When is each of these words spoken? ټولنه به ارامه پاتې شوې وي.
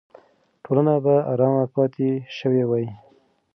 ټولنه 0.63 0.93
به 1.05 1.15
ارامه 1.31 1.63
پاتې 1.73 2.09
شوې 2.37 2.63
وي. 2.69 2.87